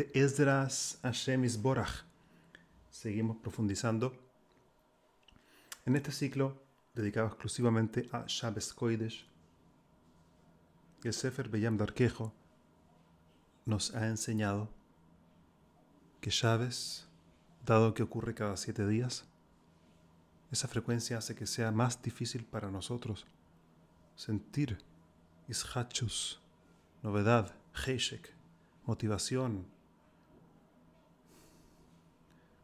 [0.00, 2.06] Be'ezras Hashem Isborach.
[2.88, 4.16] Seguimos profundizando
[5.84, 6.56] en este ciclo
[6.94, 9.26] dedicado exclusivamente a Shabbos Koidesh.
[11.04, 12.32] El Sefer Beyam Darkejo
[13.66, 14.70] nos ha enseñado
[16.22, 17.06] que Shabbos,
[17.66, 19.26] dado que ocurre cada siete días,
[20.50, 23.26] esa frecuencia hace que sea más difícil para nosotros
[24.16, 24.78] sentir
[25.46, 26.40] ishachus,
[27.02, 27.54] novedad,
[27.86, 28.32] heishek,
[28.86, 29.66] motivación,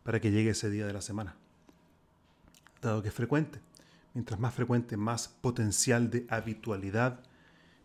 [0.06, 1.34] para que llegue ese día de la semana.
[2.80, 3.58] Dado que es frecuente,
[4.14, 7.18] mientras más frecuente, más potencial de habitualidad,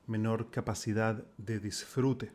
[0.06, 2.32] menor capacidad de disfrute.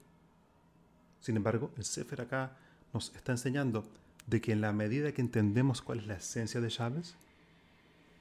[1.20, 2.56] Sin embargo, el Sefer acá
[2.92, 3.84] nos está enseñando
[4.26, 7.14] de que en la medida que entendemos cuál es la esencia de Chávez,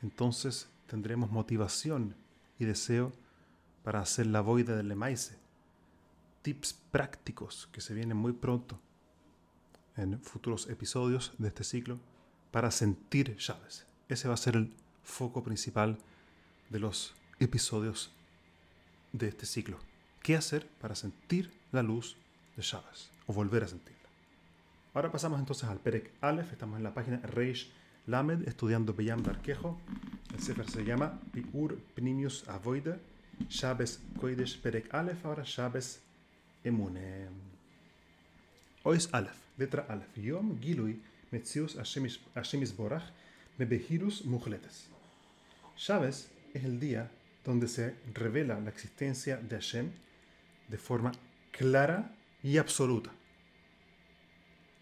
[0.03, 2.13] entonces tendremos motivación
[2.59, 3.11] y deseo
[3.83, 5.35] para hacer la boida del Lemaise.
[6.43, 8.79] Tips prácticos que se vienen muy pronto
[9.97, 11.99] en futuros episodios de este ciclo
[12.51, 13.85] para sentir Chávez.
[14.09, 15.97] Ese va a ser el foco principal
[16.69, 18.11] de los episodios
[19.13, 19.77] de este ciclo.
[20.21, 22.17] ¿Qué hacer para sentir la luz
[22.55, 23.95] de Chávez o volver a sentirla?
[24.93, 26.51] Ahora pasamos entonces al Perek Aleph.
[26.51, 27.71] Estamos en la página Reish
[28.07, 29.77] Lamed estudiando Beyam Darkejo.
[30.33, 32.99] El Sefer se llama Piur Pnimius Avoide,
[33.49, 35.99] Shabbos Koidesh Perek Aleph, ahora Shabbos
[36.63, 37.54] Emune.
[38.93, 40.15] Es Aleph, letra Aleph.
[40.17, 43.11] Yom Gilui Metzius Hashemis Borach
[43.57, 44.87] Mebehirus Muchletes.
[45.75, 47.09] Shabbos es el día
[47.43, 49.91] donde se revela la existencia de Hashem
[50.69, 51.11] de forma
[51.51, 53.11] clara y absoluta.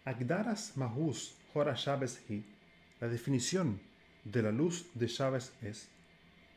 [0.05, 2.43] Agdaras Mahus Hora Shabbos Hi
[2.99, 3.81] la definición
[4.23, 5.89] de la luz de Chávez es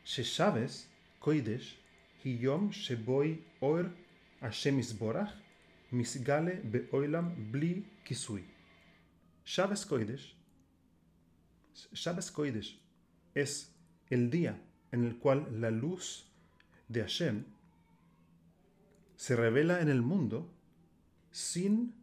[0.05, 0.87] Sheshaves
[1.19, 1.77] Koidesh
[2.23, 3.89] Hiyom Sheboy Or
[4.41, 5.33] Hashem Isborach
[5.91, 8.43] Misgale Beoilam Bli Kisui.
[9.43, 10.35] Chávez Koidesh
[11.93, 12.79] Shabbos Koidesh
[13.33, 13.71] es
[14.09, 14.61] el día
[14.91, 16.25] en el cual la luz
[16.87, 17.45] de Hashem
[19.15, 20.51] se revela en el mundo
[21.31, 21.93] sin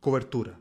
[0.00, 0.58] cobertura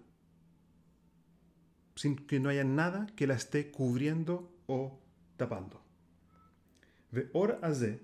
[1.96, 5.02] sin que no haya nada que la esté cubriendo o
[5.36, 5.82] tapando.
[7.12, 8.00] Ve'or aze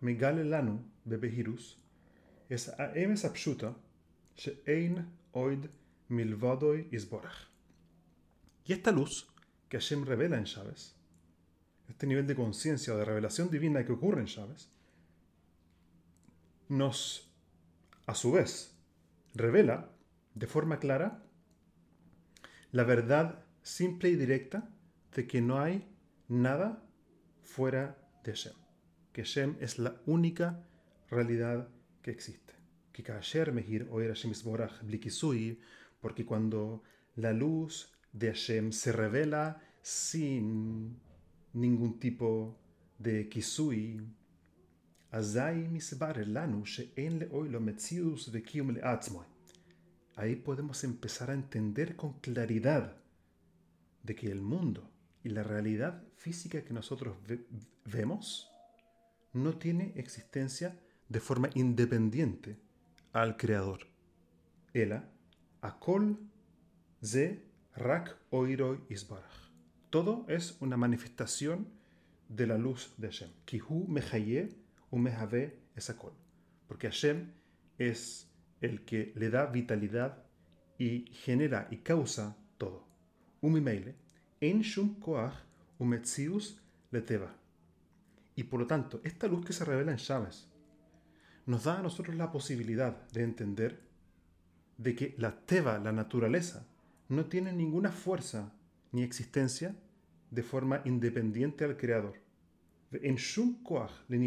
[0.00, 1.78] megale lanu bebehirus
[2.49, 3.71] es האמס הפשוטה
[4.37, 5.69] she'ein oid
[6.09, 7.47] milvadoi isborach.
[8.65, 9.27] Y esta luz
[9.69, 10.95] que Hashem revela en Chávez,
[11.87, 14.69] este nivel de conciencia o de revelación divina que ocurre en Chávez,
[16.67, 17.31] nos,
[18.07, 18.75] a su vez,
[19.33, 19.91] revela
[20.33, 21.23] de forma clara
[22.71, 24.69] la verdad simple y directa
[25.13, 25.87] de que no hay
[26.27, 26.83] nada
[27.41, 28.53] fuera de Hashem.
[29.13, 30.65] Que Hashem es la única
[31.09, 31.69] realidad
[32.02, 32.54] que existe.
[36.00, 36.82] Porque cuando
[37.16, 40.98] la luz de Hashem se revela sin
[41.52, 42.58] ningún tipo
[42.98, 44.00] de kisui,
[50.16, 52.96] ahí podemos empezar a entender con claridad
[54.02, 54.90] de que el mundo
[55.22, 57.16] y la realidad física que nosotros
[57.84, 58.50] vemos
[59.32, 60.78] no tiene existencia
[61.10, 62.56] de forma independiente
[63.12, 63.80] al Creador.
[64.72, 65.10] Ela,
[65.60, 66.16] akol,
[67.02, 67.44] ze,
[67.74, 69.50] rak, oiroi, isbarach.
[69.90, 71.68] Todo es una manifestación
[72.28, 73.30] de la luz de Hashem.
[73.44, 74.50] Kihu mehaye
[74.90, 76.12] u mehave es akol.
[76.68, 77.32] Porque Hashem
[77.76, 80.24] es el que le da vitalidad
[80.78, 82.86] y genera y causa todo.
[83.40, 83.96] Umimeile,
[84.40, 85.34] en shum koach
[85.78, 87.34] umetzius leteva.
[88.36, 90.49] Y por lo tanto, esta luz que se revela en Chávez
[91.50, 93.80] nos da a nosotros la posibilidad de entender
[94.78, 96.64] de que la teva, la naturaleza,
[97.08, 98.54] no tiene ninguna fuerza
[98.92, 99.74] ni existencia
[100.30, 102.14] de forma independiente al Creador.
[102.92, 104.18] En shum koach le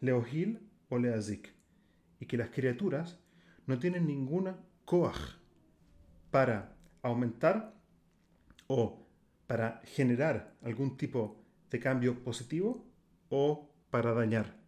[0.00, 1.48] leohil o leazik.
[2.20, 3.18] Y que las criaturas
[3.66, 5.16] no tienen ninguna coaj
[6.30, 7.74] para aumentar
[8.66, 9.06] o
[9.46, 12.86] para generar algún tipo de cambio positivo
[13.30, 14.58] o para dañar.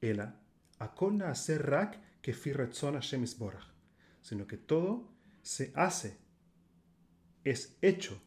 [0.00, 0.40] Ela,
[0.84, 3.66] akona hacer rak que firretzona shemis borach,
[4.22, 5.08] sino que todo
[5.42, 6.16] se hace,
[7.44, 8.20] es hecho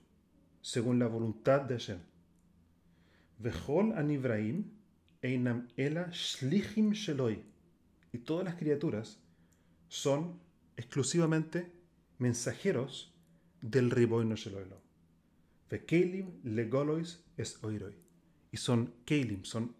[0.61, 1.99] según la voluntad de Hashem.
[3.39, 4.71] Vejol anibraim
[5.21, 7.43] einam ela shlichim sheloi.
[8.13, 9.19] Y todas las criaturas
[9.87, 10.39] son
[10.75, 11.71] exclusivamente
[12.19, 13.13] mensajeros
[13.61, 14.81] del Riboino Sheloelo.
[15.69, 17.95] Ve Kelim legolois es oiroi.
[18.51, 19.75] Y son Kelim, son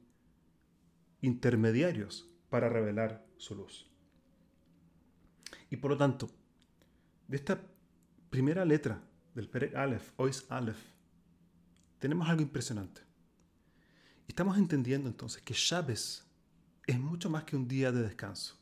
[1.22, 3.90] intermediarios para revelar su luz.
[5.70, 6.30] Y por lo tanto,
[7.28, 7.60] de esta
[8.30, 9.02] primera letra
[9.34, 10.80] del Perek Aleph, Ois Aleph,
[12.00, 13.02] tenemos algo impresionante.
[14.28, 16.26] Estamos entendiendo entonces que Chávez
[16.86, 18.58] es mucho más que un día de descanso.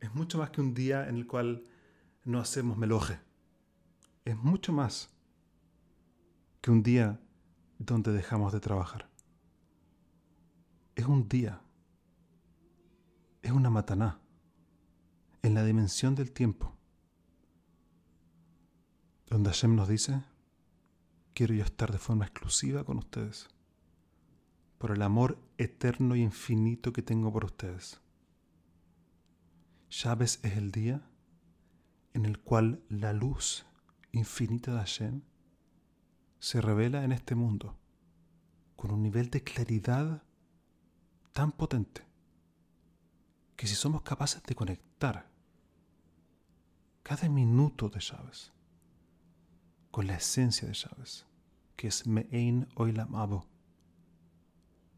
[0.00, 1.64] Es mucho más que un día en el cual
[2.24, 3.20] no hacemos meloje.
[4.24, 5.10] Es mucho más
[6.60, 7.20] que un día
[7.78, 9.08] donde dejamos de trabajar.
[10.94, 11.60] Es un día.
[13.42, 14.20] Es una mataná.
[15.42, 16.76] En la dimensión del tiempo.
[19.26, 20.22] Donde Hashem nos dice,
[21.32, 23.48] quiero yo estar de forma exclusiva con ustedes.
[24.76, 28.00] Por el amor eterno y infinito que tengo por ustedes.
[29.88, 31.02] Chávez es el día
[32.12, 33.66] en el cual la luz
[34.12, 35.22] infinita de Hashem
[36.38, 37.76] se revela en este mundo
[38.76, 40.22] con un nivel de claridad
[41.32, 42.09] tan potente
[43.60, 45.28] que si somos capaces de conectar
[47.02, 48.52] cada minuto de Chávez
[49.90, 51.26] con la esencia de Chávez,
[51.76, 53.44] que es Me'ein Oilam Abo,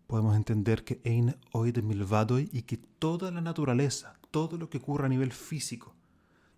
[0.06, 5.06] podemos entender que Ein Oid Milvadoy y que toda la naturaleza, todo lo que ocurre
[5.06, 5.96] a nivel físico,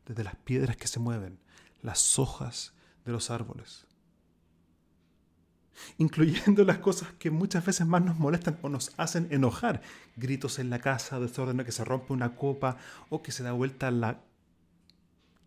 [0.05, 1.39] desde las piedras que se mueven,
[1.81, 2.75] las hojas
[3.06, 3.87] de los árboles,
[5.99, 9.82] incluyendo las cosas que muchas veces más nos molestan o nos hacen enojar,
[10.17, 12.76] gritos en la casa, desorden que se rompe una copa
[13.09, 14.23] o que se da vuelta la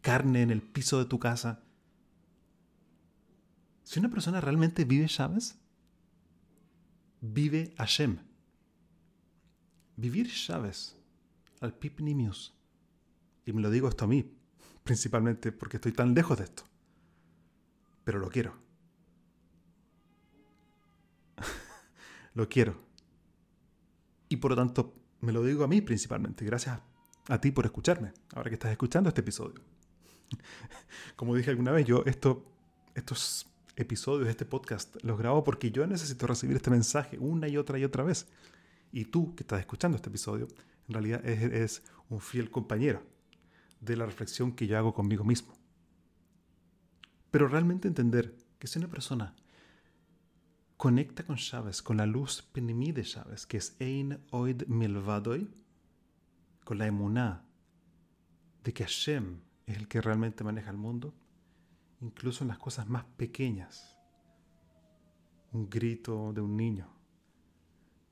[0.01, 1.63] carne en el piso de tu casa.
[3.83, 5.57] Si una persona realmente vive Chávez,
[7.21, 8.17] vive Hashem.
[9.95, 10.95] Vivir Chávez
[11.61, 12.53] al Pip Nimius.
[13.45, 14.29] Y me lo digo esto a mí,
[14.83, 16.63] principalmente porque estoy tan lejos de esto.
[18.03, 18.66] Pero lo quiero.
[22.37, 22.75] Lo quiero.
[24.29, 26.45] Y por lo tanto, me lo digo a mí principalmente.
[26.45, 26.79] Gracias
[27.27, 29.59] a ti por escucharme, ahora que estás escuchando este episodio.
[31.15, 32.45] Como dije alguna vez, yo esto,
[32.93, 37.79] estos episodios, este podcast, los grabo porque yo necesito recibir este mensaje una y otra
[37.79, 38.27] y otra vez.
[38.91, 40.47] Y tú que estás escuchando este episodio,
[40.87, 43.01] en realidad es, un fiel compañero
[43.81, 45.53] de la reflexión que yo hago conmigo mismo.
[47.31, 49.35] Pero realmente entender que si una persona
[50.77, 55.49] conecta con Chávez, con la luz penimí de Chávez, que es Ein Oid Milvadoy,
[56.63, 57.45] con la emuná
[58.63, 61.15] de que Hashem es el que realmente maneja el mundo,
[61.99, 63.97] incluso en las cosas más pequeñas.
[65.51, 66.87] Un grito de un niño,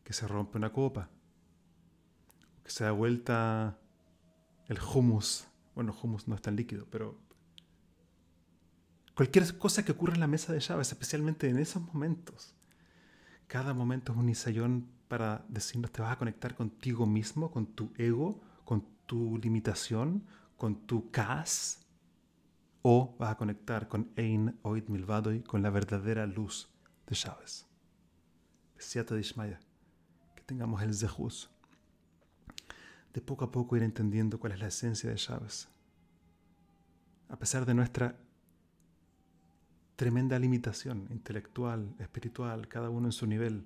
[0.03, 1.11] que se rompe una copa,
[2.63, 3.79] que se da vuelta
[4.67, 5.47] el humus.
[5.75, 7.19] Bueno, humus no es tan líquido, pero
[9.15, 12.53] cualquier cosa que ocurra en la mesa de llaves, especialmente en esos momentos.
[13.47, 17.93] Cada momento es un isayón para decirnos te vas a conectar contigo mismo, con tu
[17.97, 20.25] ego, con tu limitación,
[20.57, 21.85] con tu cas,
[22.81, 26.69] o vas a conectar con Ein Oid Milvadoy, con la verdadera luz
[27.07, 27.65] de Chávez.
[28.77, 29.59] Siata Dishmaya,
[30.35, 31.49] que tengamos el Zehus.
[33.13, 35.67] De poco a poco ir entendiendo cuál es la esencia de Chávez.
[37.29, 38.19] A pesar de nuestra
[39.95, 43.65] tremenda limitación intelectual, espiritual, cada uno en su nivel,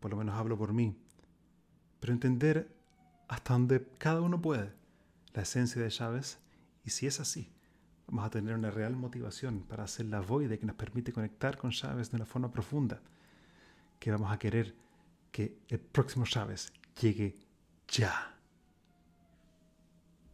[0.00, 0.96] por lo menos hablo por mí,
[2.00, 2.74] pero entender
[3.28, 4.72] hasta donde cada uno puede
[5.32, 6.38] la esencia de Chávez
[6.84, 7.52] y si es así,
[8.08, 11.70] vamos a tener una real motivación para hacer la voide que nos permite conectar con
[11.70, 13.00] Chávez de una forma profunda,
[13.98, 14.74] que vamos a querer
[15.30, 17.38] que el próximo Chávez llegue
[17.86, 18.39] ya.